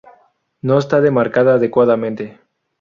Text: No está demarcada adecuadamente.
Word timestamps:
No 0.63 0.79
está 0.79 0.99
demarcada 0.99 1.53
adecuadamente. 1.53 2.39